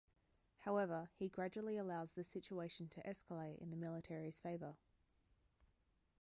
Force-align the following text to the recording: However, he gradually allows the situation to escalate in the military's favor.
However, 0.61 1.11
he 1.19 1.29
gradually 1.29 1.77
allows 1.77 2.13
the 2.13 2.23
situation 2.23 2.89
to 2.89 3.03
escalate 3.03 3.59
in 3.59 3.69
the 3.69 3.75
military's 3.77 4.39
favor. 4.39 4.77